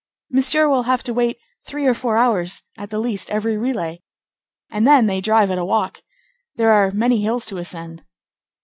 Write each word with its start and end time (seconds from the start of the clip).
Monsieur 0.31 0.67
will 0.67 0.81
have 0.89 1.03
to 1.03 1.13
wait 1.13 1.37
three 1.67 1.85
or 1.85 1.93
four 1.93 2.17
hours 2.17 2.63
at 2.75 2.89
the 2.89 2.97
least 2.97 3.29
at 3.29 3.35
every 3.35 3.55
relay. 3.55 4.01
And, 4.71 4.87
then, 4.87 5.05
they 5.05 5.21
drive 5.21 5.51
at 5.51 5.59
a 5.59 5.63
walk. 5.63 6.01
There 6.55 6.71
are 6.71 6.89
many 6.89 7.21
hills 7.21 7.45
to 7.45 7.59
ascend." 7.59 8.03